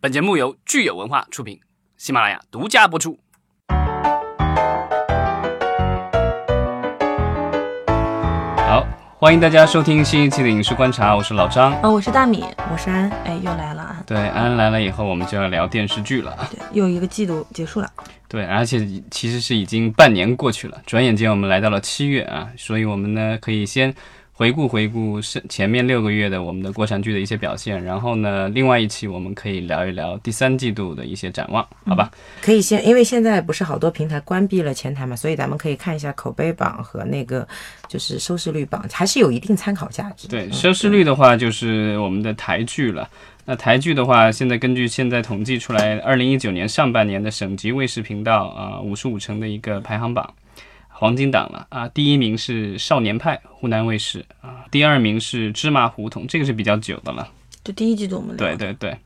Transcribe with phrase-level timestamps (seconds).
[0.00, 1.58] 本节目由聚友文化出品，
[1.96, 3.18] 喜马拉雅独家播出。
[8.58, 8.86] 好，
[9.18, 11.74] 欢迎大家收听新一期的影视观察，我是老张。
[11.82, 14.00] 哦，我是大米，我是安，哎，又来了啊！
[14.06, 16.48] 对，安安来了以后，我们就要聊电视剧了。
[16.48, 17.90] 对，又一个季度结束了。
[18.28, 23.92] 对，而且其实是已经半年过去了，转眼间我们来到了七月啊，所以我们呢可以先。
[24.38, 32.08] 回顾回顾是前面六个月的我们的国产剧的一些表现，然后呢，另外一期我们可以聊一聊第三季度的一些展望，好吧？
[32.40, 37.44] 可以先，因为现在不是好多平台关闭了前台嘛，所以咱们可以看一下口碑榜和那个
[37.88, 40.28] 就是收视率榜，还是有一定参考价值。
[40.28, 43.10] 对，收视率的话就是我们的台剧了。
[43.44, 50.32] 那台剧的话，现在根据现在统计出来，二零一九年上半年的省级卫视频道啊，五十五城的一个排行榜。
[50.98, 51.88] 黄金档了啊！
[51.88, 57.30] 第一名是《少年派》，湖南卫视啊；第二名是《芝麻胡同》，这个是比较久的了。
[57.62, 58.98] 就第一季度我们对对对，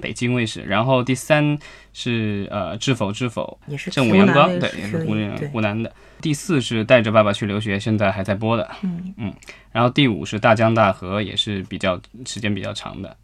[0.00, 0.62] 北京卫视。
[0.62, 1.58] 然后第三
[1.92, 5.92] 是呃《知否知否》，也是正午阳光，对，也是湖南湖南的。
[6.22, 8.66] 第四是《带着爸爸去留学》，现在还在播的。
[8.80, 9.34] 嗯嗯。
[9.70, 13.14] 然后第五是《大江大河》，也是比较时间比较长的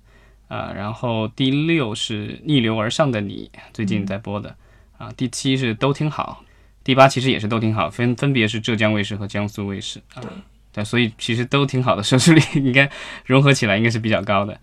[0.48, 0.70] 啊。
[0.76, 4.54] 然后第六是《逆流而上的你》，最近在播的
[4.98, 5.10] 啊。
[5.16, 6.44] 第七是都挺好。
[6.84, 10.22] 第八其实也是都挺好，分分别是浙江卫视和江苏卫视啊，
[10.70, 12.88] 对，所以其实都挺好的， 收视率应该
[13.24, 14.56] 融合起来应该是比较高的。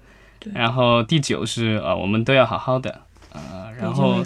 [0.54, 4.24] 然后第九是呃，我们都要好好的，呃，然后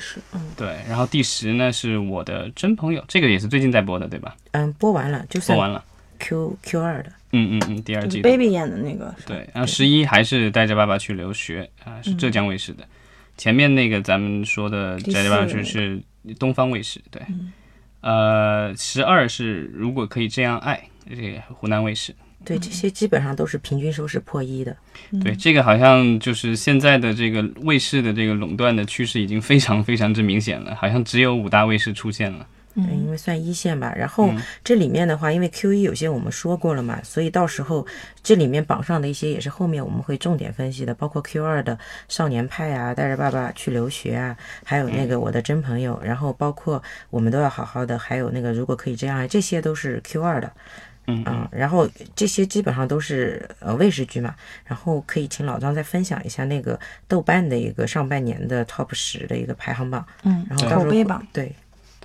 [0.56, 4.36] 对，然后第十呢是我的真朋友，这个也是最近在播的，对吧？
[4.52, 5.84] 嗯，播完了，就是播完了。
[6.18, 9.14] Q Q 二的，嗯嗯嗯，第二季 Baby 演的那个。
[9.26, 12.86] 对，然后十一还是带着爸爸去留学啊，是浙江卫视的。
[13.38, 16.02] 前面那个咱们说的带着爸爸去是
[16.40, 17.22] 东方卫视，对。
[18.06, 22.14] 呃，十二是如果可以这样爱，这个湖南卫视。
[22.44, 24.78] 对，这些基本上都是平均收视破一的。
[25.24, 32.46] 对，这个好像就是现在的这个卫视的这个垄断的趋势已经非常非常之明显了，好像只有五大卫视出现了。
[32.76, 33.94] 对，因为算一线吧。
[33.96, 34.30] 然后
[34.64, 37.86] 这里面的话，因为 Q 一有些我们说过了嘛，所以到时候
[38.22, 41.78] 这里面榜上的一些也是后面我们会重点分析的，包括 Q 二的
[42.10, 50.52] 少年派啊，带着爸爸去留学啊，还有那个我的真朋友，然后包括我们都要好好的，还有那个如果可以这样，这些都是 Q 二的。
[51.08, 54.34] 嗯啊，然后这些基本上都是呃卫视剧嘛，
[54.66, 60.04] 然后可以请老张再分享一下那个豆瓣的一个上半年的 Top 十的一个排行榜。
[60.24, 61.54] 嗯，然后口碑榜对。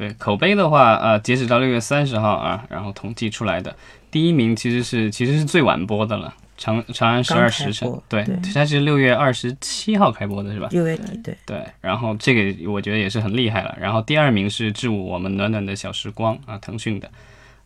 [0.01, 3.77] 对口碑的话，呃，截止到六月三十号啊，然后统计出来的
[4.11, 7.87] 第一名其实是其实是最晚播的了，《长长安十二时辰》。
[8.09, 10.69] 对，它是六月二十七号开播的，是吧？
[10.71, 11.63] 六月底，对对。
[11.83, 13.77] 然后这个我觉得也是很厉害了。
[13.79, 17.07] 然后第二名是《致我们暖暖的小时光》啊，腾讯的。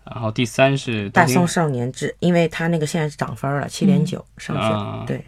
[0.04, 5.06] 然后第三是《大宋少年志》，因为它那个现在是涨分了，七点九上去。
[5.06, 5.24] 对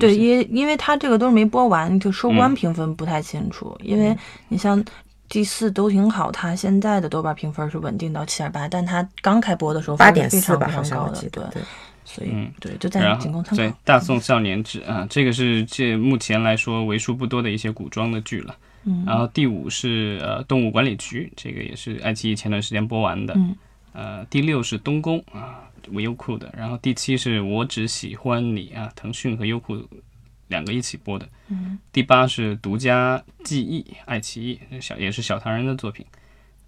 [0.00, 3.78] 对，因因为它这个都是没播完，就收官评分不太清楚。
[3.80, 4.16] 因为
[4.48, 4.84] 你像。
[5.32, 11.62] 第四都挺好，它现在的豆瓣评分是稳定到七点八，但它刚开播的时候八点四吧，非常高的，对对，
[12.04, 13.56] 所以对就在仅供参考。
[13.56, 18.54] 对《大宋少年志》啊，这个是这目前来说为数不多的一些古装的剧了。
[18.84, 23.32] 嗯，然后第五是呃《动物管理局》，这个也是爱奇艺前段时间播完的。
[23.34, 23.56] 嗯，
[23.94, 25.60] 呃，第六是《东宫》啊，
[25.92, 26.52] 优酷的。
[26.54, 29.82] 然后第七是我只喜欢你啊，腾讯和优酷。
[30.52, 36.04] 两个一起播的，嗯，第八是独家记忆，爱奇艺小也是小唐人的作品，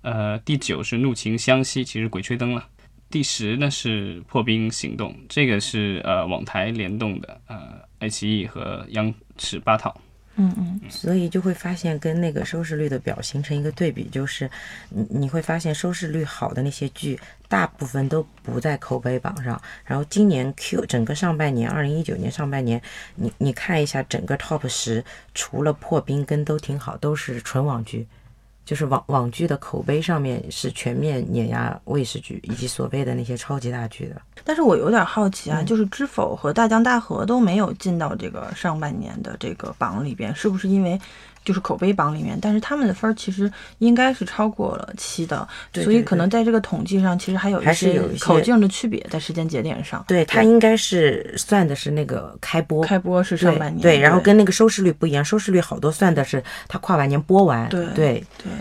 [0.00, 2.66] 呃，第九是怒晴湘西，其实鬼吹灯了，
[3.10, 9.94] 第十呢是破冰行动，这个是呃网台联动的，呃，爱奇艺和央视八套。
[10.36, 14.50] 嗯嗯，所以就会发现跟那个收视率的表形成一个对比，就是
[14.88, 17.18] 你你会发现收视率好的那些剧，
[17.48, 19.60] 大部分都不在口碑榜上。
[19.84, 22.82] 然后今年 Q 整个上半年，二零一九年上半年，
[23.14, 28.06] 你你看一下整个 Top 十，除了破冰跟都挺好，都是纯网剧。
[28.64, 34.20] 就是网网剧的口碑上面是全面碾压卫视剧以及所谓的那些超级大剧的。
[34.44, 41.00] 但是我有点好奇啊，就是《知否》和《大江大河》都没有进到这个上半年的这个榜里边，是不是因为？
[41.44, 50.04] 就是口碑榜里面，但是他们的分儿其实应该是超过了七的，所以可能在这个统计上其实还有一些口径的区别，在时间节点上。
[50.08, 58.24] 对，它应该是算的是那个开播，开播是上半年，对，然后跟那个收视率不一样，收视率好多算的是它跨完年播完，对对对。
[58.38, 58.52] 对，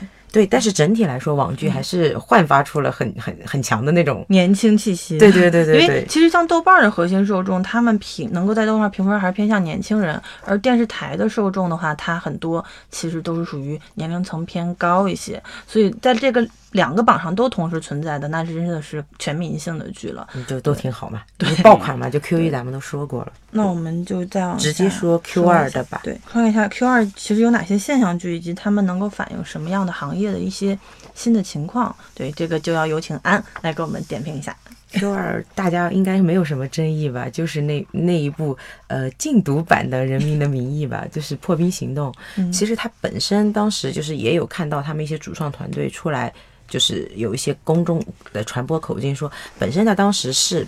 [0.50, 5.18] 但是整体来说，网剧还是焕发出了很很很强的那种年轻气息。
[5.20, 5.82] 对对对对对。
[5.84, 15.42] 因为其实像豆瓣的核心受众，他们评能够在豆瓣评分还是偏向年轻人，而电视台的受众的话，它很多其实都是属于年龄层偏高一些。
[15.68, 20.28] 所以在这个两个榜上都同时存在的，那真的是全民性的剧了。
[20.48, 26.02] 就都挺好嘛，对爆款嘛，就 Q 一咱们都说过了，那我们就再往直接说 Q 二的吧。
[26.04, 30.78] 对，看一下 Q 二其实有哪些现象剧，以及他们能够反映什么样的行业的一些
[31.16, 31.96] 新的情况。
[32.14, 34.56] 对，这个就要有请安来给我们点评一下。
[34.94, 37.28] Q 二 大家应该没有什么争议吧？
[37.28, 38.56] 就是那那一部
[38.88, 42.14] 呃禁毒版的《人民的名义》吧， 就是《破冰行动》。
[42.52, 46.32] 其实它本身当时就是也有看到他们一些主创团队出来，
[46.74, 50.66] 就是有一些公众的传播口径说，本身它当时是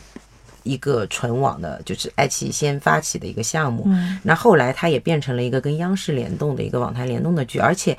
[0.62, 3.86] 一个纯网的，就是爱奇艺先发起的一个项目。
[3.88, 7.98] 嗯那后来它也变成了一个跟央视联动的一个网台联动的剧，而且，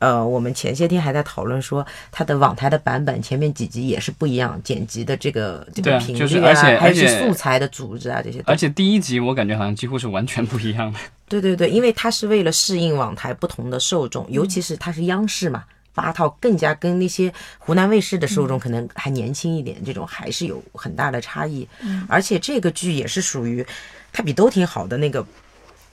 [0.00, 8.42] 呃，我们前些天还在讨论说，它的网台的版本前面几集也是不一样，剪辑的这个这个频率就是而且还有一些素材的组织啊这些。
[8.44, 10.98] 而且第一集我感觉好像几乎是完全不一样的。
[11.26, 15.64] 对对对，因为它是为了适应网台不同的受众，尤其是它是央视嘛。
[15.96, 21.66] 八套更加跟那些湖南卫视的受众可能还年轻一点，这种还是有很大的差异。
[22.06, 23.66] 而且这个剧也是属于
[24.12, 25.26] 它比都挺好的那个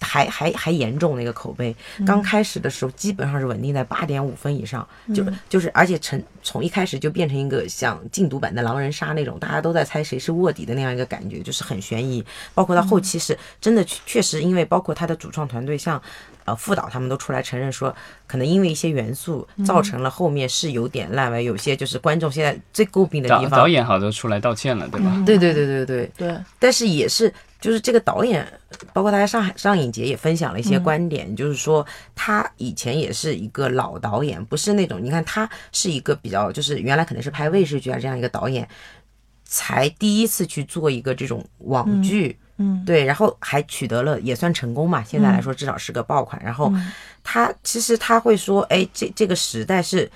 [0.01, 1.73] 还还还严重那个口碑。
[2.05, 4.85] 刚开始的时候基本上是稳定在八点五分以上，
[5.15, 12.21] 就就是而且成从一开始就变成一个像禁毒版的狼人杀那种，大家都在猜谁是卧底的那样一个感觉，就是很悬疑。
[12.53, 16.01] 包括到后期是真的确确实因为包括他的主创团队像。
[16.45, 17.95] 呃，副导他们都出来承认说，
[18.27, 23.51] 可能因为一些元素造成了后面是有点烂尾，有些就是观众现在最诟病的地方。
[23.51, 25.23] 导演好像都出来道歉了，对吧？
[25.25, 28.45] 对对对对对，对，但是也是，就是这个导演，
[28.91, 38.67] 包括他在上海上影节也分享了一些观点，就是说他以前也是一个老导演，不是那种你看他是一个比较，就是原来可能是拍卫视剧啊这样一个导演，
[39.45, 42.37] 才第一次去做一个这种网剧。
[42.37, 42.43] 嗯，
[42.85, 46.41] 对，然后还取得了也算成功嘛，现在来说至少是个爆款。
[46.43, 46.71] 然后
[47.23, 50.09] 他其实他会说，哎，这这个时代是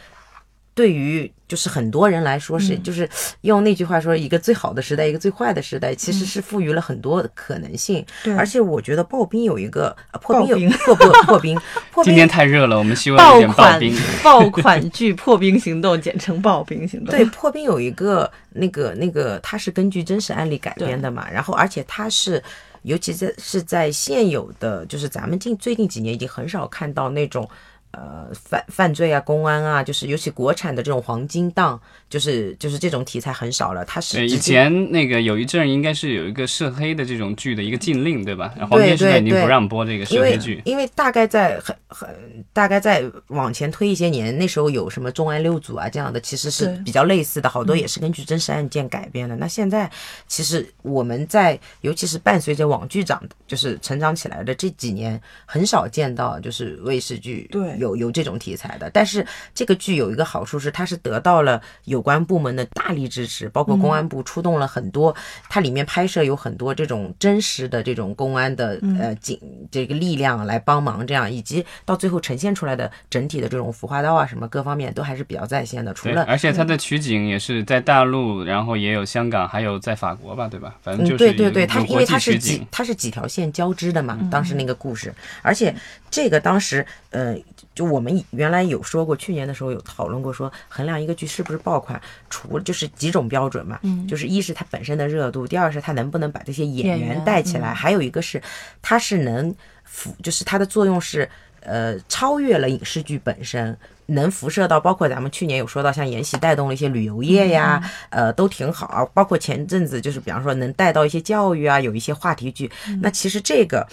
[0.77, 3.09] 对于就是很多人来说是，就是
[3.41, 8.05] 用那句话说，一个最好的时代，一个最坏的时代，其实是赋予了很多可能性。
[8.23, 11.59] 对而且我觉得刨冰有一个呃破冰有破破破冰
[11.91, 13.97] 破冰今天太热了，我们希望有爆点刨款冰。
[14.23, 17.07] 爆款剧《破冰行动》，简称《爆冰行动》。
[17.17, 22.43] 对，破冰有一个那个那个，它是根据真实案例改编的嘛，然后而且它是。
[22.83, 27.45] 尤其在是在现有的，就是咱们近最近几年已经很少看到那种，
[27.91, 33.83] 呃犯犯罪啊、公安啊，就是尤其国产的这种黄金档，就是就是这种题材很少了。
[33.85, 38.53] 它是，以前那个有一阵应该是有一个涉黑的这种剧的一个禁令，对吧？
[38.57, 40.61] 然后黄对金时代已经对不让播这个涉因为黑剧。
[40.65, 42.09] 因为大概在很很
[42.53, 49.35] 大概在往前推一些年，那时候有什么重案六组啊这样的，其实是比较类似的，好多也是根据真实案件改编的。
[49.35, 49.89] 那现在
[50.27, 58.89] 其实我们在尤其是伴随着网剧长就是成长起来的这几年，很少见到就是卫视剧对有有这种题材的。
[58.89, 65.15] 但是这个剧有一个好处是，它是得到了有关部门的大力支持，包括公安部出动了很多，
[65.49, 69.39] 它里面拍摄有很多这种真实的这种公安的呃警
[69.69, 75.93] 这个力量来帮忙，这样以及到最后呈现出来的整体的这种服化道啊什么各方面都还是比较在线的。
[75.93, 80.75] 除，了而且它的取景也是在大陆，然后也有香港，还有在法国吧，对吧？
[80.81, 82.37] 反正嗯，就是对对对，它因为它是。
[82.37, 85.73] 几它是几条线交织的嘛，当时那个故事，而且
[86.09, 87.35] 这个当时呃，
[87.75, 98.41] 就我们原来有说过，去年的时候有讨论过，说衡量一个剧是不是爆款，除了就是几种标准嘛，嗯就是一是它本身的热度，第二是它能不能把这些演员带起来，还有一个是
[98.81, 101.29] 它是能辅，就是它的作用是
[101.61, 103.77] 呃超越了影视剧本身。
[104.09, 109.05] 能辐射到，包括咱们去年有说到，像延禧带动了一些旅游业呀，呃，都挺好。
[109.13, 112.71] 包括前阵子就是，比方说能带到一些教育啊，有一些话题剧。
[113.01, 113.85] 那其实这个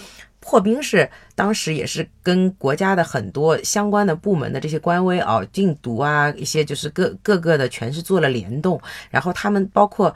[0.47, 8.79] 破冰是当时也是跟国家的很多相关的部门的这些官微啊、禁毒啊，一些就是各各个的全是做了联动，
[9.11, 10.15] 然后他们包括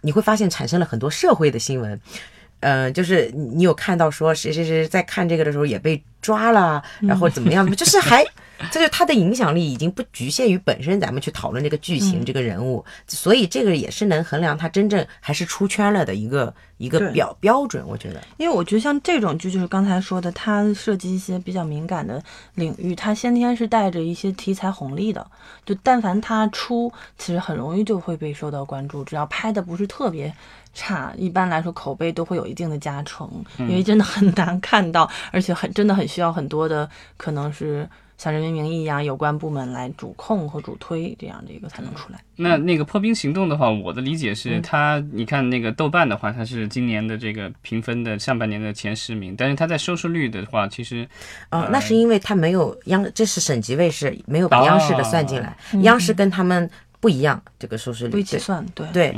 [0.00, 1.98] 你会发现产生了很多社会的新闻。
[2.60, 7.64] 呃，就是你你有看到说谁谁谁在看这个的时候也被抓了，然后怎么样？
[7.76, 8.24] 就是还，
[8.70, 18.20] 这就它的影响力已经不局限于本身咱们去讨论这个剧情、这个人物，所以这个也是能衡量它真正还是出圈了的一个一个表标标准，我觉得。
[18.36, 22.22] 因为我觉得像这种剧，就是刚才说的，它涉及一些比较敏感的
[22.54, 25.26] 领域，它先天是带着一些题材红利的。
[25.64, 30.32] 就但凡它出，其实很容易就会被受到关注，只要拍的不是特别
[30.74, 42.18] 差，一般来说口碑都会有一定的加成，因为真的很难看到，而且很真的很需要很多的可能是像人民名义一样有关部门来主控和主推这样的一个才能出来。
[42.34, 51.08] 那那个破冰行动的话，我的理解是它，你看那个豆瓣的话，它是今年的这个评分的上半年的前十名，但是它在收视率的话，其实
[51.50, 59.16] 哦，那是因为它没有央，这是省级卫视没有把央视的算进来，央视跟他们不一样，这个收视率不一起算，对对，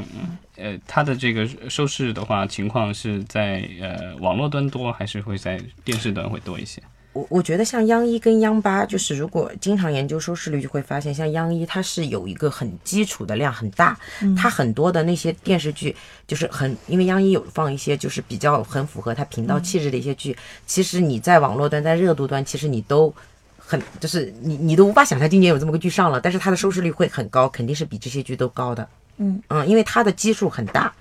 [0.56, 6.82] 呃，它的这个收视的话，情况是在呃网络端多，还是会在电视端会多一些？
[7.12, 13.98] 我我觉得像央一跟央八，就是如果经常研究收视率，就会发现，像央一它是有一个很基础的量很大，
[14.36, 15.94] 它很多的那些电视剧
[16.26, 20.36] 就是很，因为央一有放一些就是比较很符合它频道气质的一些剧，
[20.66, 23.12] 其实你在网络端在热度端，其实你都
[23.58, 28.88] 很就是你你都无法想象今年有这么个剧上了，但是它的收视率会很高，肯定是比这些剧都高的。
[29.16, 30.92] 嗯嗯，因为它的基数很大。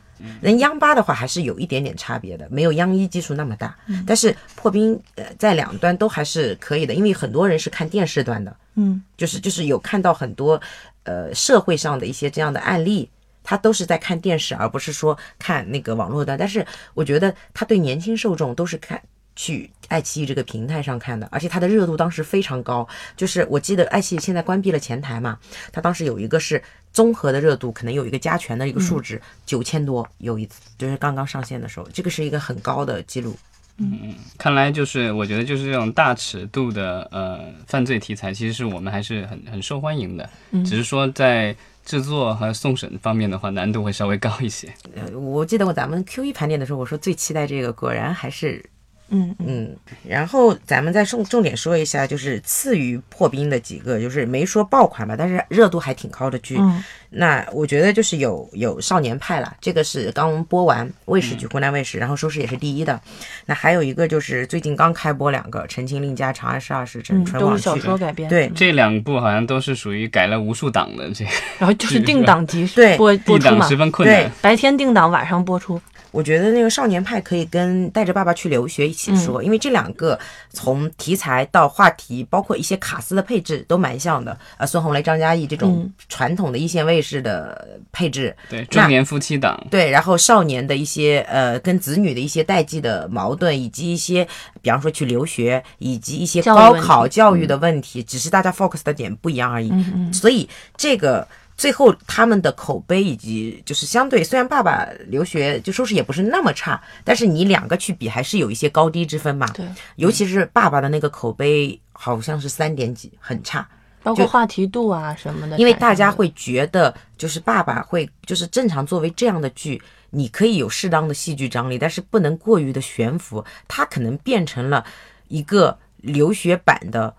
[0.41, 3.75] 人央八的话还是有一点点差别的，没有央一基数那么大。
[4.05, 10.59] 但是破冰呃在两端都还是可以的，因为很多人是看电视端的，嗯，就是就是有看到很多
[11.03, 13.09] 呃社会上的一些这样的案例，
[13.43, 16.37] 他都是在看电视，而不是说看那个网络端。
[16.37, 19.01] 但是我觉得他对年轻受众都是看。
[19.39, 22.85] 去爱奇艺这个平台上看的，而且它的热度当时非常高。
[23.15, 25.39] 就是我记得爱奇艺现在关闭了前台嘛，
[25.71, 33.33] 它当时有一个是综合的热度，可能有一个加权的一个数值，九千多有一次，就是刚刚上线的时候，这个是一个很高的记录。
[33.77, 40.29] 嗯看来就是我觉得就是这种大尺度的呃犯罪题材，其实是我们还是很很受欢迎的，
[40.65, 41.55] 只是说在
[41.85, 44.67] 制作和送审方面的话，难度会稍微高一些。
[44.93, 48.69] 呃，我记得我咱们 Q 一盘点的时候，我说最期待这个，果然还是。
[49.09, 49.75] 嗯嗯，
[50.07, 56.55] 然后咱们再重重点说一下，就是次于破冰的几个，就是没说爆款吧，但是热度还挺高的剧。
[56.59, 63.01] 嗯，那我觉得就是有有少年派了，这个是刚播完卫视剧，湖南卫视，然后收视也是第一的。
[63.47, 67.79] 那还有一个就是最近刚开播两个《陈情令》加《长安十二时辰》纯网都是小。
[67.79, 74.29] 说改编，对，这两部好像都是属于改了无数档的这个然后就是定档集对播播出嘛地档十，分困难。
[74.41, 75.81] 白天定档，晚上播出。
[76.11, 80.17] 我觉得那个少年派可以跟带着爸爸去留学一起说，因为这两个
[80.51, 84.37] 从题材到话题，包括一些卡司的配置都蛮像的。
[84.57, 94.27] 呃，孙红雷、张嘉译这种传统的一线卫视的配置，对，中年夫妻档，对，然后少年的一些呃跟子女的一些代际的矛盾，以及一些
[94.61, 99.71] 比方说去留学，以及一些高考教育的问题，只是大家 focus 的点不一样而已。
[100.11, 101.27] 所以这个
[101.59, 109.45] 最后他们的口碑以及就是相对，虽然爸爸留学就收视也不是那么差，但是你两个去比还是有一些高低之分嘛。
[109.47, 109.65] 对，
[109.97, 113.67] 尤其是爸爸的那个口碑好像是三点几，很差。
[114.01, 124.85] 包括话题度啊什么的，因为大家会觉得，就是爸爸会，就是正常作为这样的剧，你可以有适当的戏剧张力，但是不能过于的悬浮，它可能变成了
[125.27, 127.13] 一个留学版的，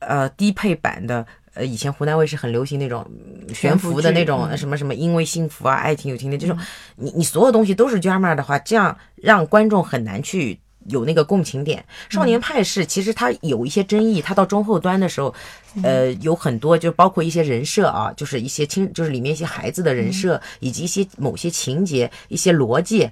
[0.00, 1.24] 呃，低配版的。
[1.54, 3.06] 呃，以前湖南卫视很流行那种
[3.48, 6.58] 嗯悬浮的那种什么什么，因为幸福啊，爱情有情的这种，
[6.96, 10.58] 你你所有东西都是 drama 的话，这样让观众很难去
[10.88, 11.84] 有那个共情点。
[12.10, 15.32] 少年派是其实它有一些争议，它到中后端的时候，
[15.84, 23.08] 呃，有很多就包括一些人设啊，就是一些亲，就是里面一些孩子的人设，以及一些某些情节、一些逻辑，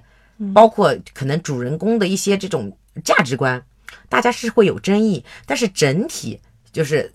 [0.53, 3.63] 包括可能主人公的一些这种价值观，
[4.09, 6.41] 大家是会有争议，但是整体
[6.73, 7.09] 就是。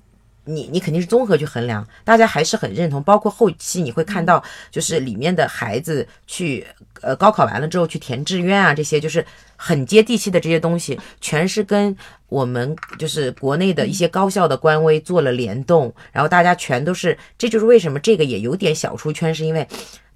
[0.49, 3.03] 你你肯定是综合去衡量，大家还是很认同。
[3.03, 6.67] 包括后期你会看到，就是里面的孩子去
[7.03, 9.25] 呃高考完了之后去填志愿啊，这些就是
[9.57, 11.95] 很接地气的这些东西，全是跟
[12.29, 19.67] 我们就是国内的一些高校的官微做了联动，然后大家全都是，这就是为什么这个也有点小出圈，是因为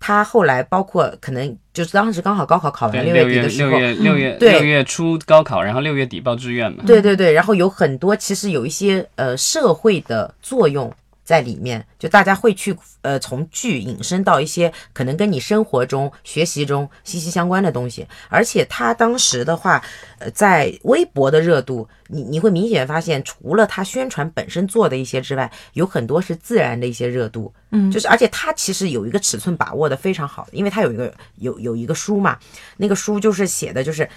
[0.03, 6.83] 他后来包括可能就是当时刚好高考考完，六六月月底的时候，六月六月六月初高考，然后六月底报志愿嘛。
[6.85, 10.93] 对对对，然后有很多其实有一些呃社会的作用
[11.25, 18.07] 在里面，就大家会去呃从剧引申到一些可能跟你生活中、学习中息息相关的东西。
[18.29, 19.83] 而且他当时的话，
[20.19, 27.53] 呃，在微博的热度，你你会明显发现，除了他宣传本身做的一些之外，有很多是自然的一些热度。
[27.71, 32.39] 嗯就是而且他其实有一个尺寸把握的非常好，因为他有一个有有一个书嘛，
[32.77, 34.09] 那个书就是写的就是。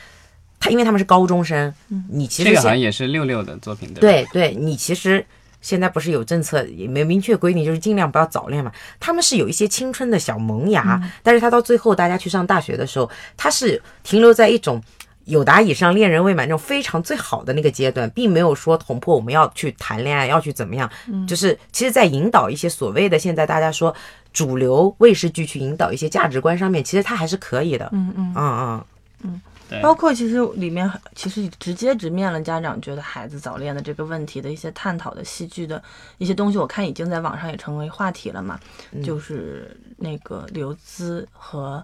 [0.57, 1.71] 他因为他们是高中生，
[2.09, 5.23] 你其实现这个好像也是六六的作品，对对，你其实
[5.65, 8.71] 现在不是有政策，也没明确规定，就是尽量不要早恋嘛。
[8.99, 14.79] 他们是有一些青春的小萌芽，但是他到最后大家去上大学的时候，他是停留在一种
[15.23, 20.87] 有达以上恋人未满那种非常最好的那个阶段，并没有说捅破我们要去谈恋爱，要去怎么样，
[21.27, 23.91] 就是其实在引导一些所谓的现在大家说
[24.31, 27.89] 主流卫视剧去引导一些价值观上面，其实它还是可以的。
[27.91, 28.35] 嗯嗯嗯。
[28.37, 28.85] 嗯
[29.23, 35.81] 嗯，对包括其实里面其实直接直面了家长觉得孩子早恋的这个问题的一些探讨的戏剧的
[36.17, 38.59] 一些东西，我看已经在网上也成为话题了嘛。
[39.03, 41.83] 就是那个刘孜和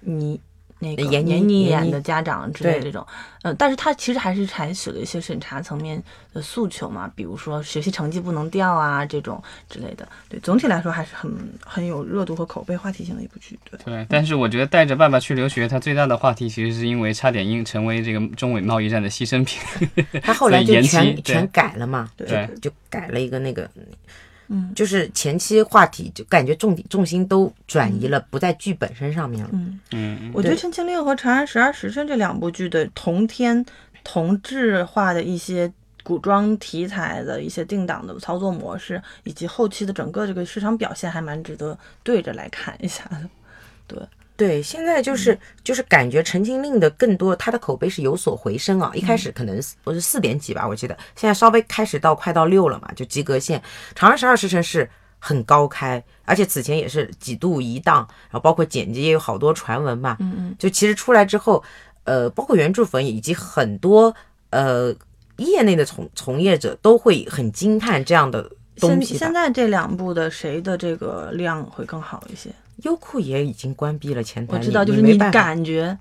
[0.00, 0.40] 倪
[0.82, 3.06] 那个闫妮闫妮演的家长之类的这种，
[3.42, 6.02] 呃，但是他其实还是采取了一些审查层面
[6.34, 10.06] 的诉求嘛，比如说学习成绩不能掉啊这种之类的。
[10.28, 11.32] 对，总体来说还是很
[11.64, 13.56] 很有热度和口碑话题性的一部剧。
[13.70, 13.78] 对。
[13.84, 19.60] 对，但是我觉得带着爸爸去留学，他最大的话题其实是因为差点因成为这个中美贸易战的牺牲品。
[20.20, 23.70] 他后来就全全改了嘛，对对就改了一个那个，
[24.52, 29.50] 嗯就是前期话题就感觉重点重心都转移了，不在剧本身上面了。
[29.52, 29.80] 嗯。
[29.92, 33.64] 嗯，我觉得《陈情令》和《长安十二时辰》这两部剧的同天
[34.04, 43.28] 同质化的一些古装题材的一些定档的操作模式，以及后期的整个这个市场表现，还蛮值得对着来看一下的。
[43.86, 43.98] 对，
[44.62, 48.90] 现在就是、就是感觉《陈情令》的更多，它的口碑是有所回升啊。
[48.94, 53.60] 一开始可能是我是四点几吧，我记得，现在稍微开始到快到六了嘛，就及格线。
[53.94, 60.16] 《长安十二时辰》是很高开，而且此前也是几度一档，然后包括剪辑也有好多传闻嘛。
[60.20, 61.62] 嗯嗯，就其实出来之后，
[62.04, 64.14] 呃，包括原著粉以及很多
[64.50, 64.92] 呃
[65.36, 68.42] 业内的从从业者都会很惊叹这样的
[68.80, 69.32] 东现西吧现。
[69.32, 72.50] 在这两部的谁的这个量会更好一些？
[72.82, 75.96] 优酷也已经关闭了前台，我知道，就是你感觉，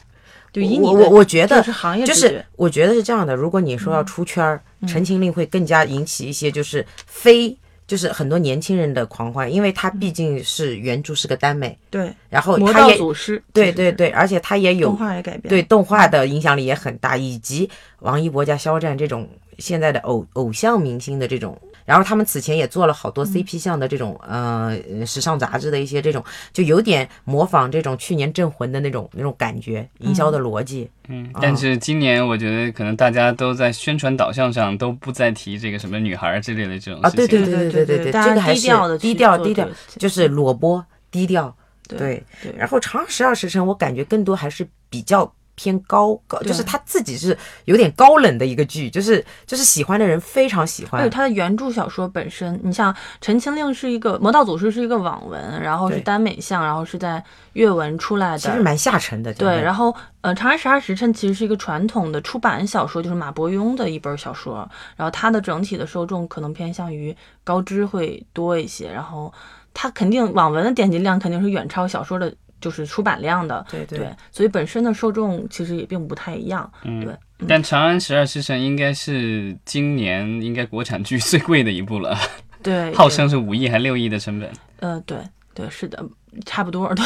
[0.51, 7.55] 就以你我我我觉得就是行业就是我觉得是这样的，如果你说要出圈儿，陈情令》会更加引起一些就是非
[7.87, 17.69] 就是很多年轻人的狂欢，因为它毕竟是原著是个耽美，对然后魔道它也祖师，对对对，而且它也有动画也改编，对动画的影响力也很大，以及
[17.99, 19.27] 王一博加肖战这种
[19.61, 30.89] 现在的偶偶像明星的这种，然后他们此前也做了好多 CP 项的这种、呃时尚杂志的一些这种，就有点模仿这种去年镇魂的那种那种感觉，营销的逻辑。
[31.07, 37.45] 嗯，但是今年我觉得可能大家都在宣传导向上都不再提这个什么女孩儿之类的这种啊，事情了。
[37.45, 41.55] 对对对对对对，大家这个还是低调的低调低调，就就是裸播低调。
[41.87, 51.01] 对对，对然后《长安十二时辰》，我感觉更多还是比较偏高高，就是他自己是有点高冷的一个剧，就是就是喜欢的人非常喜欢。
[51.01, 59.33] 而且它的原著小说本身，你像《陈情令》是一个《魔道祖师》是一个网文，然后是耽美向，然后是在阅文出来的，其实蛮下沉的。
[59.33, 69.33] 对，然后后呃，《长安十二时辰》其实是一个传统的出版小说，就是马伯庸的一本小说，然后它的整体的受众可能偏向于高知会多一些，然后
[69.73, 77.13] 它肯定网文的点击量肯定是远超小说的，就是出版量的，对对对，所以本身的受众其实也并不太一样，嗯对。
[77.47, 82.15] 但《长安十二时辰》应该是今年应该国产剧 最贵的一部了，
[82.61, 84.47] 对， 号称是五亿还六亿的成本。
[84.79, 85.17] 呃，对
[85.55, 86.05] 对是的，
[86.45, 87.03] 差不多， 对，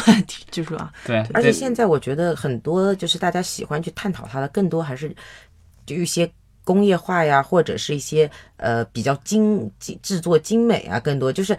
[0.52, 5.16] 据说啊，对，而且现在我觉得很多就是大家喜欢去探讨它的，更多还是
[5.86, 6.30] 就一些
[6.66, 11.58] 工业化呀，或者是一些呃比较精精制作精美啊，更多就是。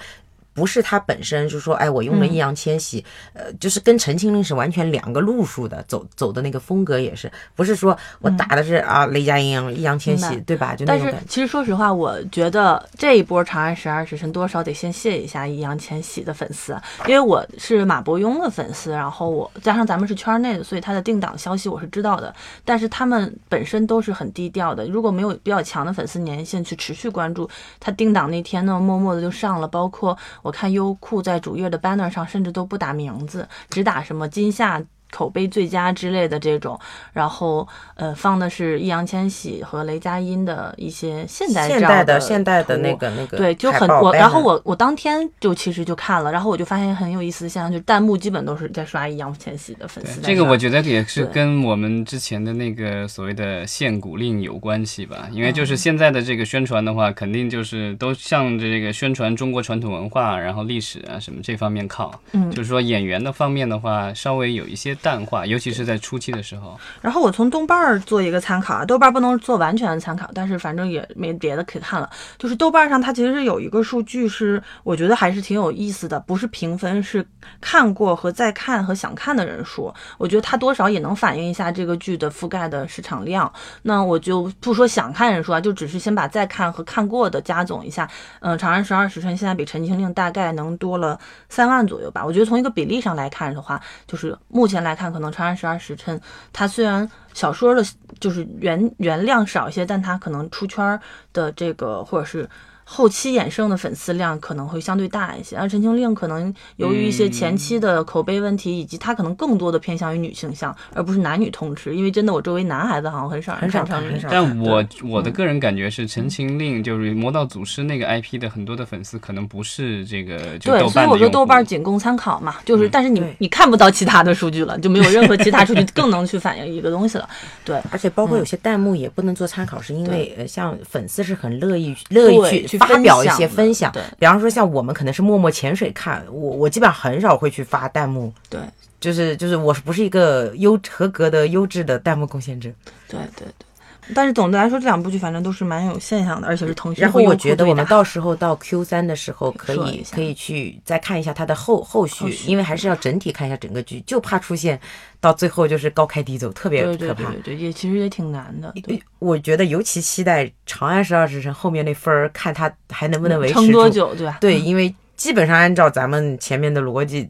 [0.57, 10.75] 不是他本身，就说哎，我用了嗯易烊千玺，呃，就是跟《陈情令》是完全两个路数的，走走的那个风格也是，不是说我打的是、啊雷佳音、易烊千玺，对吧？
[10.75, 11.27] 就那但是种感觉。
[11.29, 16.75] 其实说实话，我觉得这一波《长安十二时辰》多少得先谢一下易烊千玺的粉丝，
[17.07, 22.35] 因为我是马伯庸的粉丝，然后我加上咱们是圈内的，所以他的定档消息我是知道的。
[22.65, 27.47] 但是他们本身都是很低调的，如果没有比较强的粉丝粘性去持续关注，
[27.79, 29.67] 他定档那天呢，默默的就上了。
[29.67, 34.81] 包括我看优酷在主页的 banner 上，甚至都不打名字，只打什么今夏。
[35.11, 36.79] 口碑最佳之类的这种，
[37.13, 50.21] 然后呃放的是易烊千玺和雷佳音的一些现代照现代的的现代的那个那个对，就很我，然后我我当天就其实就看了，然后我就发现很有意思的现象，就是弹幕基本都是在刷易烊千玺的粉丝。
[50.21, 62.13] 这个我觉得也是跟我们之前的那个所谓的限古令有关系吧，因为哦就是现在的这个宣传的话，肯定就是都向着这个宣传中国传统文化，然后历史啊什么这方面靠。
[62.33, 66.79] 嗯就是说演员的方面的话，稍微有一些淡化，尤其是在初期的时候。
[67.01, 72.11] 然后我从豆瓣儿做一个参考啊，豆瓣儿不能做完全的参考，但是反正也没别的可以看了。
[72.39, 77.27] 就是豆瓣儿上它其实是有一个数据是，我觉得还是挺有意思的，不是评分，是
[77.61, 79.93] 看过和在看和想看的人数。
[80.19, 83.51] 我觉得它多少也能反映一下这个剧的覆盖的市场量。
[83.83, 88.09] 那我就不说想看人数啊，就只是先把在看和看过的加总一下。
[88.41, 92.25] 嗯、长安十二时辰现在比陈情令大概能多了三万左右吧。
[92.25, 94.97] 我觉得从一个比例上来看的话，就是目前来。
[94.97, 96.19] 看，可能《长安十二时辰》
[96.53, 97.85] 它虽然小说的
[98.19, 100.99] 就是原原量少一些，但它可能出圈
[101.33, 102.49] 的这个或者是。
[102.89, 111.97] 后期衍生的粉丝量可能会相对大一些，而《陈情令》可能由于一些前期的口碑问题，以及它可能更多的偏向于女性向，而不是男女通吃。
[111.97, 127.29] 因为真的，我周围男孩子好像很少很少很少但我我嗯的个人感觉是，《陈情令》就是《魔道祖师》那个 IP 的很多的粉丝可能不是这个就对，所以我说豆瓣仅供参考嘛，就是，但是你你看不到其他的数据了，就没有任何其他数据 更能去反映一个东西了。
[127.65, 138.61] 对，而且包括有些弹幕也不能做参考，是因为呃，像粉丝是很乐意乐意对去发表一些分享对，比方说像我们可能是默默潜水看，我我基本上很少会去发弹幕，对，
[139.01, 142.71] 就是就是我是不是一个优合格的优质的弹幕贡献者？
[143.09, 143.66] 对对对。
[144.15, 154.81] 但是总的来说，这两部剧反正都是蛮有现象的，而且是腾讯然后我觉得我们到时候到 Q 三的时候，可以可以去再看一下它的后后续，因为还是要整体看一下整个剧，就怕出现
[155.21, 157.31] 到最后就是高开低走，特别可怕。
[157.33, 158.73] 对对对，也其实也挺难的。
[158.83, 163.95] 对，我觉得尤其期待《长安十二时辰》后面那分儿，看它还能不能维持撑多住。
[163.95, 164.39] 久，对吧？
[164.41, 167.29] 对，因为基本上按照咱们前面的逻辑，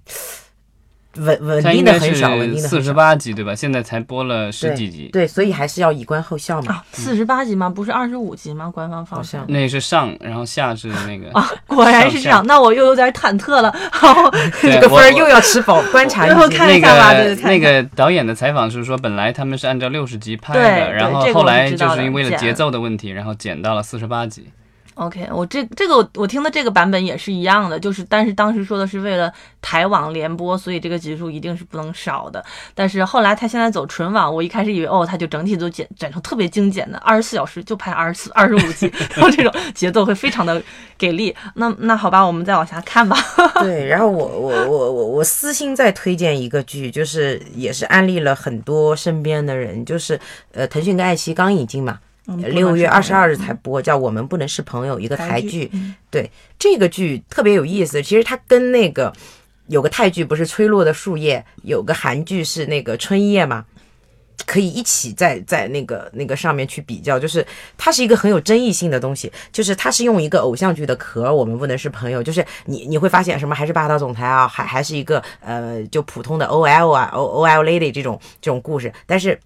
[1.19, 2.97] 稳稳定的很少，稳定是四十。
[2.97, 3.55] 八集对吧？
[3.55, 6.77] 现在才播了十几集，对，所以还是要以观后效嘛。
[6.77, 7.69] 啊，四十八集吗？
[7.69, 8.71] 不是二十五集吗？
[8.75, 12.43] 官方放好像上那是上，然后下是那个啊，果然是这样。
[12.47, 13.71] 那我又有点忐忑了。
[13.93, 14.31] 好，
[14.63, 24.47] 对 这个分儿又要吃饱，观察最后一下吧个对看一下那个导演的采访是说，本来他们是按照六十集拍的，然后后来就是因为了节奏的问题，然后减到了四十八集。
[24.97, 29.31] OK，我这这个我我听的这个版本也是一样的，就是但是当时说的是为了
[29.61, 32.43] 台网联播，所以这个集数一定是不能少的。
[32.75, 40.63] 但是后来他现在走纯网，我一开始以为哦，他就整体都剪剪成特别精简的，二十四小时就拍二十四二十五集， 然后这种节奏会非常的
[40.97, 41.37] 给力。
[41.57, 43.19] 那那好吧，我们再往下看吧。
[43.61, 50.19] 对，然后我我我我我私心再推荐一个剧，就是也是安利了很多身边的人，就是
[50.53, 55.71] 呃，腾讯跟爱奇艺刚引进嘛，六月二十二日才播，叫《我们不能是朋友》，一个台剧。
[56.11, 58.03] 对，这个剧特别有意思。
[58.03, 59.13] 其实它跟那个
[59.69, 63.65] 有个泰剧不是《吹落的树叶》，有个韩剧是那个《春夜》嘛。
[64.45, 67.45] 可以一起在在那个那个上面去比较，就是
[67.77, 79.37] 它是一个很有争议性的东西，就是它是用一个偶像剧的壳，我们不能是朋友，就是你你会发现什么还是霸道总裁啊，还还是一个呃就普通的 OL 啊 O O L lady 这种这种故事，但是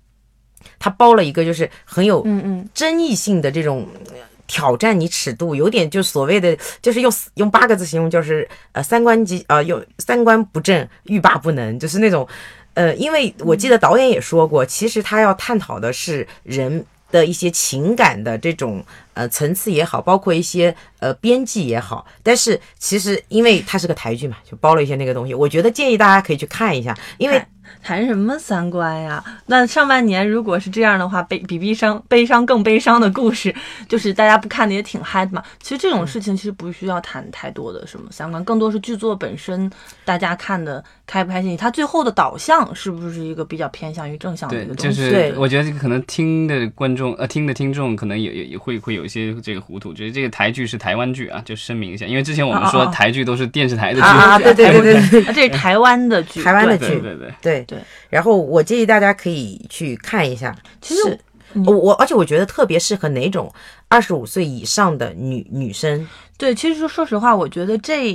[0.78, 3.88] 它包了一个就是很有嗯嗯，争议性的这种。
[4.10, 4.16] 呃
[4.50, 12.26] 挑战你尺度，有点就所谓的，就是用用八个字形容，就是呃三观极呃有三观不正，欲罢不能，就是那种
[12.74, 22.04] 呃，因为我记得导演也说过，其实他要探讨的是人的一些情感的这种呃层次也好，包括一些呃边际也好。
[22.24, 25.32] 但是其实因为它是个台剧嘛，就包了一些那个东西。
[25.32, 27.40] 我觉得建议大家可以去看一下，因为
[27.82, 29.22] 谈谈什么三观呀？
[29.46, 33.54] 那上半年如果是这样的话，悲比悲伤悲伤更悲伤的故事，
[33.88, 35.42] 就是大家不看的也挺嗨的嘛。
[35.60, 39.70] 其实这种事情其实不需要谈太多的什么三观，更多是剧作本身，
[40.04, 44.96] 大家看的开不开心，它最后的导向是不是一个比较偏向于正向的一个，东西？
[44.96, 55.24] 就是我觉得这个可能听的观众呃听的听众可能也也也会会有一些这个糊涂，觉得这个台剧是台湾剧啊，就声明一下，因为之前我们说台剧都是电视台的剧，啊，对对对对对。
[55.24, 57.00] 啊这是台湾的剧，台湾的对剧。
[57.00, 57.64] 对对对，对。
[57.64, 57.78] 对。
[58.08, 61.18] 然后我建议大家可以去看一下，其实
[61.66, 63.52] 我我而且我觉得特别适合哪种
[63.88, 66.06] 二十五岁以上的女女生。
[66.38, 68.08] 对，其实说实话，我觉得这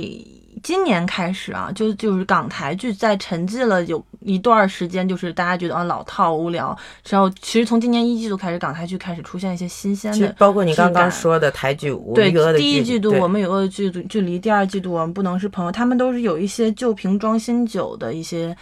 [0.66, 6.76] 今年开始啊，就就是港台剧在沉寂了有一段时间，就是大家觉得啊老套无聊，
[7.08, 10.34] 然后其实从今年一季度开始，港台剧开始出现一些新鲜的。
[10.36, 18.52] 包括你刚刚说的台剧，无对第一季度我们有个剧距离，第二季度我们不能是朋友，他们都是有一些旧瓶装新酒的一些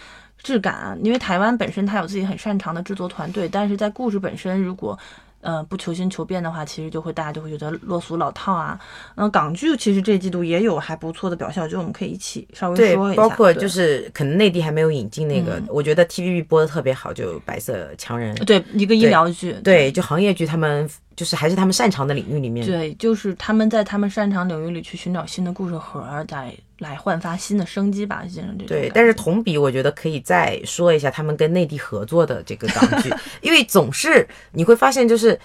[0.42, 4.98] 质感，因为台湾本身它有自己很擅长的制作团队，但是在故事本身如果
[5.44, 8.76] 呃不求新求变的话，其实就会大家就会觉得落俗老套啊。
[9.14, 13.22] 那港剧其实这季度也有还不错的表现，我觉得我们可以一起稍微说一，下。
[13.22, 18.34] 包括就是可能内地还没有引进那个，嗯我觉得 TVB 播的特别好，就《白色强人》。
[18.44, 22.66] 对一个医疗剧，对，就行业剧，他们就是还是他们擅长的领域里面。
[22.66, 35.38] 对，就是他们在他们擅长领域里去寻找新的故事盒，来来焕发新的生机吧，先生这种对，但是同比，我觉得可以再说一下他们跟内地合作的这个 港剧，因为总是你会发现，就是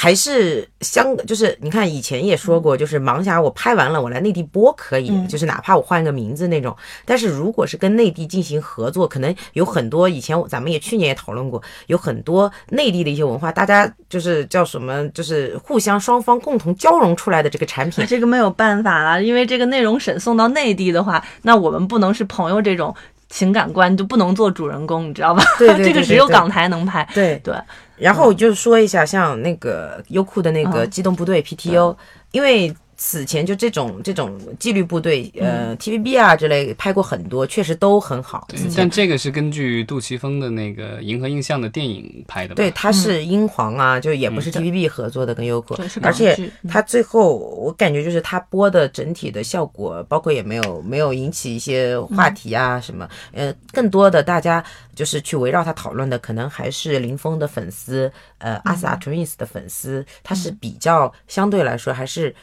[0.00, 6.76] 还是香，就是你看以前也说过，就是盲侠我拍完了，我来内地播可以，嗯就是哪怕我换个名字那种。
[7.04, 18.06] 但是如果是跟内地进行合作，可能有很多以前咱们也去年也讨论过，有很多内地的一些文化，大家就是叫什么，就是互相双方共同交融出来的这个产品。
[18.06, 22.94] 这个没有办法了，因为这个内容审送到内地的话，那我们不能是朋友这种
[23.28, 25.42] 情感观，就不能做主人公，你知道吧？
[25.58, 27.06] 对对 对这个只有港台能拍。
[27.14, 27.38] 对。
[27.44, 27.54] 对，
[27.96, 31.96] 然后就说一下，像那个优酷的那个嗯机动部队 PTO，、
[32.32, 38.46] 因为此前就这种这种纪律部队，呃，TVB 啊之类拍过很多，确实都很好。
[38.48, 42.56] 对但这个是根据杜琪峰的那个《银河映像》的电影拍的吧？
[42.56, 45.76] 对，他是英皇啊，就也不是嗯 TVB 合作的，跟优酷。
[46.02, 46.68] 而且剧嗯。
[46.68, 54.62] 它最后我感觉就是他播的整体的效果，包括也没有没有引起一些话题啊什么，呃，更多的大家
[54.96, 62.34] 就是去围绕他讨论的，可能还是林峰的粉丝，呃，阿 sa Twins 的粉丝，他是比较相对来说还是，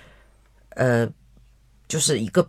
[0.75, 1.11] 呃，
[1.87, 2.47] 就是一个。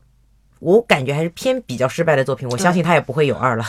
[0.67, 3.65] 我感觉还是偏比较失败的作品，我相信他也不会有二了。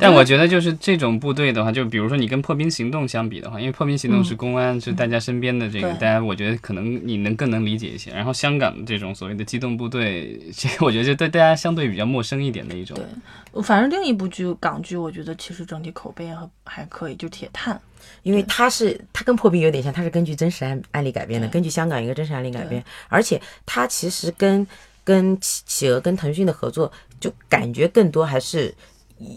[0.00, 8.10] 但我觉得就是这种部队的话，就比如说你跟破冰行动相比的话，因为破冰行动是公安，是大家身边的这个，大家我觉得可能你能更能理解一些。
[8.12, 12.96] 然后香港的这种所谓的机动部队，这 个我觉得就对大家相对比较陌生一点的一种。
[12.96, 17.74] 对反正另一部剧港剧，我觉得其实整体口碑还还可以，就《铁探》。
[18.22, 24.66] 因为它是它跟破冰有点像，它是根据真实案案例改编的，根据香港一个真实案例改编，而且它其实跟
[25.04, 28.74] 跟企企鹅跟腾讯的合作，就感觉更多还是。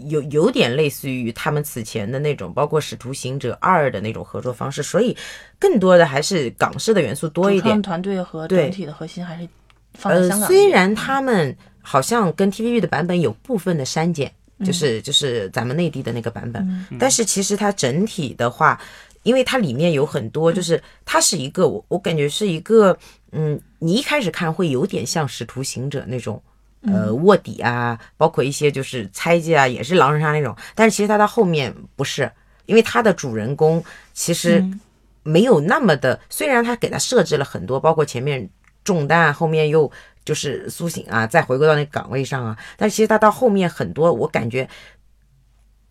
[0.08, 5.16] 有有点类似于他们此前的那种，包括《使徒行者二》的那种合作方式，所以
[5.60, 7.80] 更多的还是港式的元素多一点。
[7.82, 9.48] 团队和对整体的核心还是
[9.94, 10.46] 放在呃。
[10.48, 18.80] 虽然他们好像跟 TVB 的版本有部分的删减，嗯就是就是咱们内地的那个版本，但是其实它整体的话，
[19.22, 22.98] 因为它里面有很多，就是它是一个我我感觉是一个，
[23.30, 26.42] 嗯，你一开始看会有点像《使徒行者》那种。
[26.82, 32.30] 呃，卧底啊，包括一些就是猜忌啊，也是狼人杀那种，但是其实它到后面不是，
[32.66, 34.80] 因为它的主人公其实嗯。
[35.24, 38.48] 没有那么的，虽然他给他设置了很多，包括前面
[38.84, 39.90] 中弹，后面又
[40.24, 44.68] 就是苏醒啊，再回归到那个岗位上啊，但其实他到后面很多，我感觉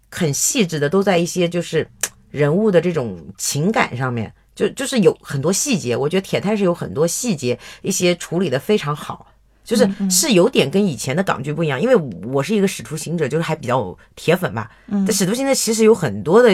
[0.09, 1.85] 很细致的都在一些就是
[2.31, 9.27] 人物的这种情感上面，就就是有很多细节，我觉得铁探是有很多细节，一些处理的非常好。
[9.63, 11.95] 就是是有点跟以前的港剧不一样，因为
[12.31, 14.69] 我是一个使徒行者，就是还比较铁粉吧。
[14.87, 16.49] 但使徒行者其实有很多的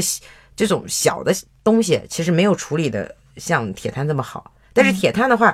[0.55, 4.53] 这种小的东西，其实没有处理的像铁探这么好。
[4.71, 5.53] 但是铁探的话，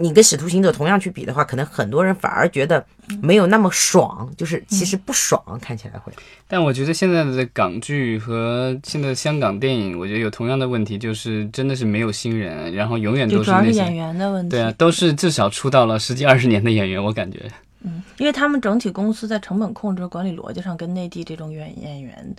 [0.00, 2.84] 你跟使徒行者同样去比的话，可能很多人反而觉得
[3.22, 6.12] 没有那么爽，就是其实不爽，看起来会。
[6.48, 14.50] 但我觉得现在的港剧和现在的香港电影，我觉得有同样的问题，就是真的是没有新人，然后永远都是那些是演员的问题。
[14.50, 17.50] 对啊，都是至少出道了十几二十年的演员，我感觉。
[17.82, 22.34] 嗯因为他们整体公司在成本控制、管理逻辑上跟内地这种演演员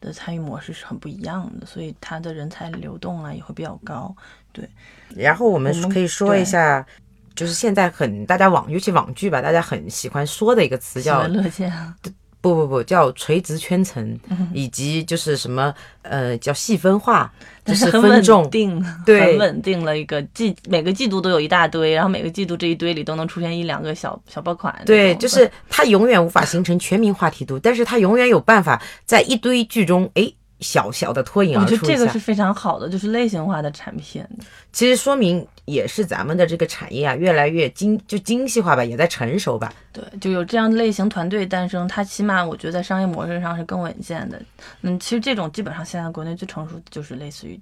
[0.00, 4.14] 的参与模式是很不一样的，所以他的人才流动啊也会比较高。
[4.52, 4.66] 对
[5.14, 6.86] 然后我们可以说一下，
[7.36, 11.72] 就是现在很大家网，尤其网剧吧，大家很喜欢说的一个词叫乐见，
[12.40, 14.18] 不不不，叫垂直圈层，
[14.54, 17.32] 以及就是什么呃叫细分化，
[17.64, 18.48] 就是很稳分众。
[18.50, 24.72] 定， 对很稳定了一个季，每个季度都有一大堆，然后每个季度这一堆里都能出现一两个小小爆款。
[24.86, 32.18] 对，就 是它永远无法形成全民话题度，但是它永远有办法在一堆剧中，哎，小小的脱颖而出我觉得这个是。
[32.20, 34.24] 非常好的，就是类型化的产品。
[34.72, 39.72] 其实说明也是咱们的这个产业啊，越来越精就精细化吧，也在成熟吧。
[39.92, 44.40] 对，就有这样类型团队诞生，它起码我觉得在商业模式上是更稳健的。
[44.82, 47.60] 嗯，其实这种基本上现在国内最成熟的就是类似于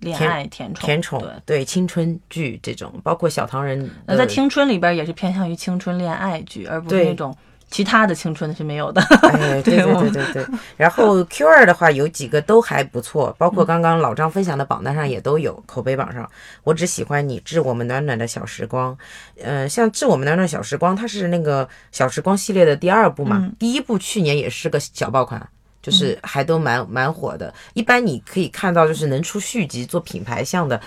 [0.00, 1.30] 恋爱甜宠，甜宠对。
[1.46, 7.34] 对青春剧这种，包括小唐人那在青春里边也是偏向于青春恋爱剧，而不是那种
[7.74, 9.02] 其他的青春是没有的。
[9.32, 10.46] 哎， 对对对对对。
[10.76, 16.30] 然后 Q 二的话有几个都还不错，包括刚刚老张分享的榜单上也都有，口碑榜上。
[16.62, 18.96] 我只喜欢你致我们暖暖的小时光，
[19.42, 25.44] 呃，像致我们暖暖小时光，它是那个小时光系列的第二部嘛，第一部去年也是个小爆款。
[25.82, 30.80] 就是还都蛮蛮火的，一般你可以看到，就是能出续集做品牌像的，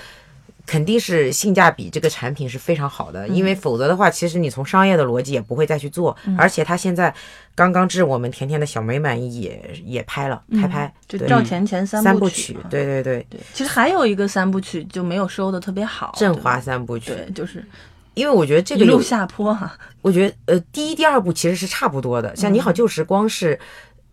[0.67, 6.15] 肯定是性价比这个产品是非常好的，因为否则的话，其实你从商业的逻辑也不会再去做。
[6.37, 7.11] 而且他现在
[7.55, 17.11] 刚刚致我们甜甜的小美满意也也拍了，开拍，对就赵钱钱三部曲，对对对，对，其实还有一个三部曲就没有收的特别好，振华三部曲。
[17.13, 17.65] 对，就是
[18.13, 19.77] 因为我觉得这个有路下坡哈。
[20.01, 23.57] 我觉得呃，第一、第二部其实是差不多的，像《你好旧时光》是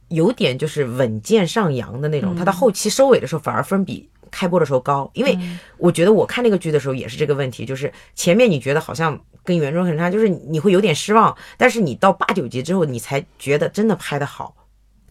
[0.09, 5.39] 有点就是稳健上扬的那种，它到后期收尾的时候反而分比开播的时候高，因为
[5.79, 14.57] 我觉得我看那个剧的时候也是这个问题，就是前面你觉得好像跟原著很差，就是你会有点失望，但是你到八九集之后，你才觉得真的拍的好，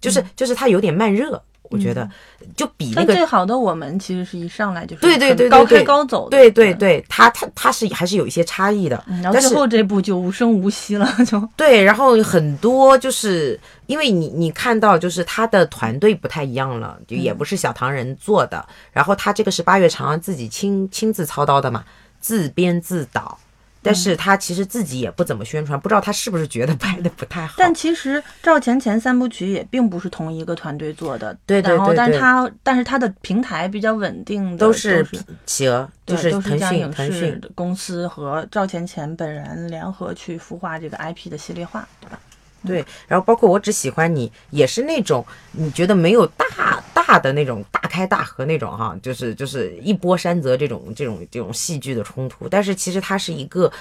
[0.02, 1.42] 就是就是它有点慢热。
[1.70, 2.08] 我觉得
[2.56, 9.22] 就比那但个最好的我们其实是一上来就是对对对高开高走，对对对，它它它是还是有一些差异的，嗯。
[9.22, 21.84] 然后但是最后这部就无声无息了，就 对，然后很多就是因为你你看到就是他的团队不太一样了，就也不是小唐人做的，然后他这个是八月长安自己亲亲自操刀的嘛，
[22.20, 23.38] 自编自导。
[23.84, 27.56] 但是他其实自己也不怎么宣传，不知道他是不是觉得 拍的不太好。
[27.58, 42.20] 但其实赵钱钱三部曲也并不是同一个团队做的，对对然后对对但是他但是他的平台比较稳定的，都是是企鹅，就对，都是腾讯腾讯公司和赵钱钱本人联合去孵化这个 IP 的系列化，对吧？
[42.66, 53.72] 对，然后包括我只喜欢你，也是那种你觉得没有大大的那种大开大合那种哈，就是就是一波三折这种这种这种戏剧的冲突，但是其实它是一个。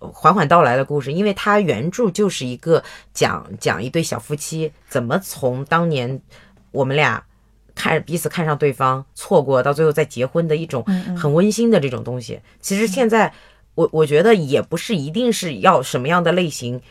[0.00, 2.82] 呃缓缓到来的故事，因为它原著就是一个
[3.14, 6.20] 讲讲一对小夫妻怎么从当年
[6.72, 7.22] 我们俩
[7.72, 10.82] 看彼此看上对方，错过到最后再结婚的一种
[11.16, 12.40] 很温馨的这种东西。
[12.60, 13.32] 其实现在
[13.76, 16.82] 我我觉得也不是一定是要什么样的类型，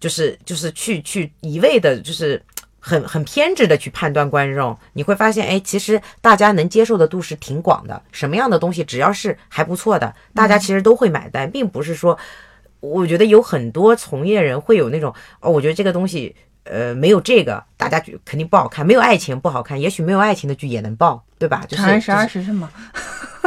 [0.00, 2.42] 就是就是去去一味的，就是
[2.78, 12.18] 很很偏执的去判断观众，你会发现，哎，其实大家能接受的度是挺广的，什么样的东西只要是还不错的，大家其实都会买单，并不是说，
[12.80, 16.34] 我觉得有很多从业人会有那种，哦，我觉得这个东西。
[16.66, 18.86] 呃，没有这个，大家觉肯定不好看。
[18.86, 21.62] 没有爱情不好看，也许没有爱情的剧也能爆，对吧？
[21.68, 22.70] 就是长安十二时辰嘛，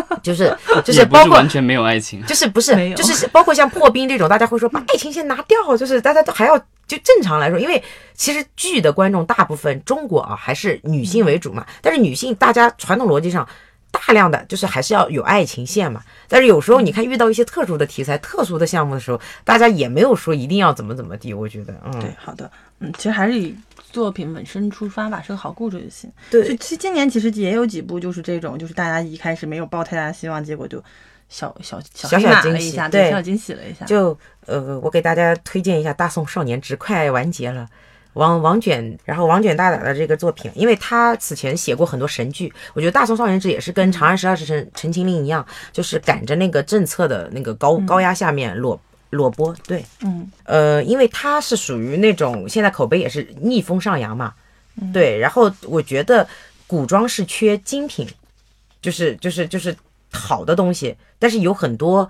[0.24, 2.24] 就是就是包括是完全没有爱情。
[2.26, 2.96] 就是不是没有。
[2.96, 6.58] 就是包括像破冰这种，大家会说把爱情先拿掉，就是大家都还要
[6.88, 7.82] 就正常来说，因为
[8.14, 13.48] 其实剧的观众大部分中国啊还是女性为主嘛，但是女性大家传统逻辑上
[13.92, 23.56] 大量的就是还是要有爱情线嘛，但是有时候你看遇到一些特殊的题材、特殊的项目的时候，大家也没有说一定要怎么怎么地，我觉得，嗯，对，好的，嗯，其实还是以
[23.92, 26.12] 作品本身出发吧，是个好故事就行。
[26.30, 30.84] 对就其实今年其实也有几部就是这种，就是大家一开始没有抱太大希望，结果就
[31.30, 33.86] 小小小小小惊喜了一下，对小小惊喜了一下。
[33.86, 37.68] 就呃，我给大家推荐一下《大宋少年志》，快完结了。
[38.14, 49.54] 王王卷，然后王卷大大的这个作品，因为他此前写过很多神剧，我觉得《大宋少年志》也是跟《长安十二时辰》《陈情令》一样，就是赶着那个政策的那个高高压下面裸裸播。
[49.66, 54.34] 对，嗯呃，因为它是属于那种现在口碑也是逆风上扬嘛，
[54.94, 55.18] 对。
[55.18, 56.28] 然后我觉得
[56.66, 58.08] 古装是缺精品，
[58.82, 59.76] 就是就是就是
[60.12, 62.10] 好的东西，但是有很多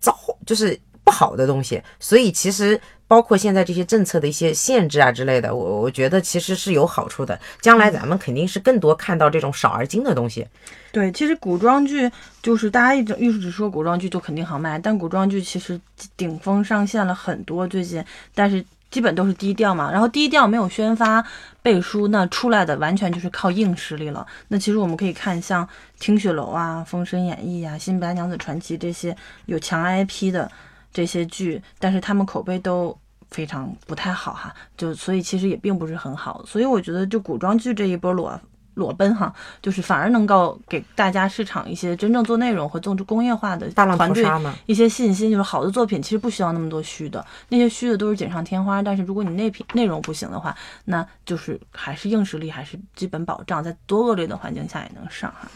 [0.00, 2.80] 糟就是不好的东西，所以其实
[3.12, 7.38] 包括现在这些政策的一些限制啊之类的，我我觉得其实是有好处的。
[7.60, 10.46] 将来咱们肯定是更多看到这种少而精的东西。
[10.92, 15.78] 对，其实古装剧就是大家一直一直说古装剧就肯定好卖，但古装剧其实
[16.16, 18.02] 顶峰上线了很多最近，
[18.34, 19.92] 但是基本都是低调嘛。
[19.92, 21.22] 然后低调没有宣发
[21.60, 24.26] 背书，那出来的完全就是靠硬实力了。
[24.48, 25.66] 那其实我们可以看像
[26.00, 30.50] 《听雪楼》啊、《封神演义》啊、《新白娘子传奇》这些有强 IP 的
[30.94, 32.96] 这些剧，但是他们口碑都。
[33.32, 38.40] 非常不太好哈，就所以其实也并不是很好，所以我觉得就古装剧这一波裸
[38.74, 44.24] 裸奔哈，就是反而能够给大家市场一些真正做内容和做出工业化的大浪团队
[44.64, 48.82] 一些信心，就是好的作品其实不需要那么多虚的，那些虚的都是锦上添花。
[48.82, 55.46] 但是如果你内品内容不行的话，那就是还是硬实力还是基本保障，在多恶劣的环境下也能上哈。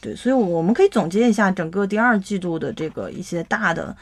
[0.00, 3.94] 对，所以我们可以总结一下整个第二季度的这个一些大的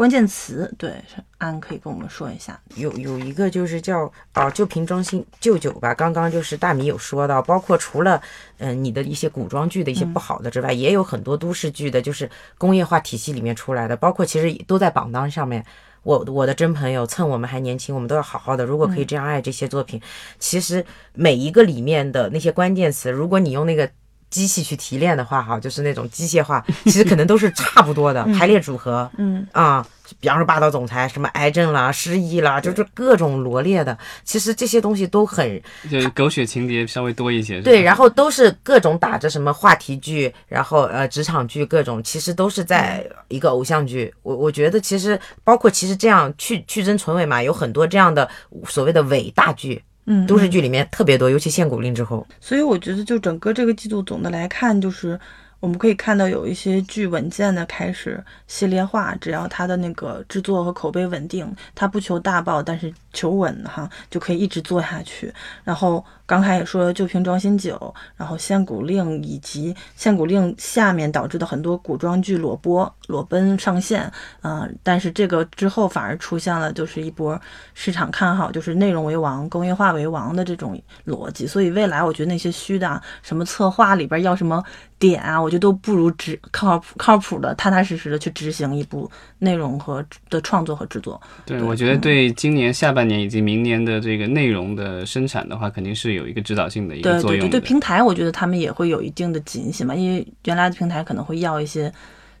[0.00, 0.74] 关键词。
[0.78, 0.94] 对，
[1.36, 2.58] 安可以跟我们说一下。
[2.76, 8.16] 有有一个就是叫啊旧瓶装新旧酒吧，刚刚就是大米有说到，包括除了
[8.56, 15.62] 嗯、呃你的一些古装剧的一些不好的之外，也有很多都市剧的，就是工业化体系里面出来的，包括其实都在榜单上面。
[16.02, 18.64] 我我的真朋友，趁我们还年轻，我们都要好好的。
[18.64, 20.00] 如果可以这样爱这些作品，
[20.38, 20.82] 其实
[21.12, 23.86] 每一个里面的那些关键词，如果你用那个
[24.30, 29.10] 机器去提炼的话，哈，就是那种机械化， 其实可能都是差不多的排列组合。
[29.18, 29.84] 嗯啊，
[30.20, 33.96] 比方说霸道总裁，什么癌症啦、失忆啦，就是各种罗列的。
[34.24, 37.60] 其实这些东西都很就是狗血情节稍微多一些。
[37.60, 44.12] 对，然后都是各种打着什么话题剧，然后呃职场剧各种，其实都是在一个偶像剧。
[44.22, 48.28] 我我觉得其实包括其实这样去去真存伪嘛，有很多这样的
[48.68, 52.26] 所谓的伪大剧，嗯，都市剧里面特别多，尤其限古令之后。
[52.40, 55.18] 所以我觉得，就整个这个季度总的来看，就是
[55.60, 65.32] 我们可以看到有一些剧稳健的开始系列化，只要它的那个制作和口碑稳定，它不求大爆，但是求稳哈，就可以一直做下去。
[65.64, 74.10] 然后刚才也说了，旧瓶装新酒，然后限古令以及限古令下面导致的很多古装剧裸播、裸奔上线，
[74.42, 77.40] 嗯，但是这个之后反而出现了就是一波
[77.74, 81.46] 市场看好，就是内容为王、工业化为王的这种逻辑。
[81.46, 84.62] 所以未来我觉得那些虚的什么策划里边要什么
[84.98, 91.20] 点啊，我觉得都不如执靠谱靠谱的、踏踏实实的去执行一部内容和的创作和制作。
[91.44, 101.92] 对，我觉得对今年下半年以及明年的这个内容的生产的话，肯定是有一个指导性的一个作用对对对，对平台我觉得他们也会有一定的警醒嘛，因为原来的平台可能会要一些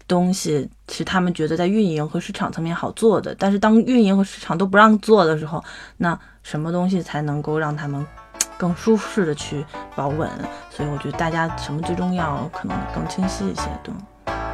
[0.06, 5.62] 东西是他们觉得在运营和市场层面好做的，但是当运营和市场都不让做的时候，
[5.98, 8.04] 那什么东西才能够让他们
[8.58, 9.64] 更舒适的去
[9.96, 10.28] 保稳？
[10.68, 13.62] 所以我觉得大家什么最重要，可能更清晰一些。
[13.82, 13.94] 对，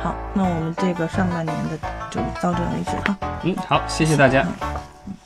[0.02, 1.76] 好，那我们这个上半年的
[2.10, 3.18] 就到这里为止哈。
[3.42, 4.46] 嗯，好，谢谢大家。
[4.60, 5.16] 嗯